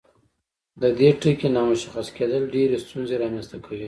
[0.81, 3.79] د دې ټکي نامشخص کیدل ډیرې ستونزې رامنځته کوي.